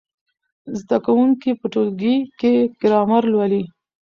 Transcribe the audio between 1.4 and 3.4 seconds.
په ټولګي کې ګرامر